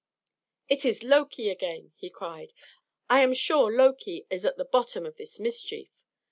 [0.67, 2.53] "It is Loki again!" he cried.
[3.07, 5.91] "I am sure Loki is at the bottom of this mischief!"